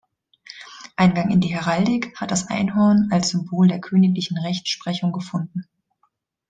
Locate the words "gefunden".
5.11-5.65